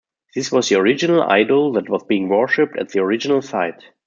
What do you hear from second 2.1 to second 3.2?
worshipped at the